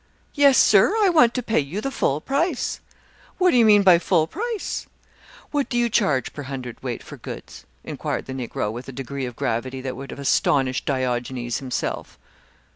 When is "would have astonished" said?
9.95-10.87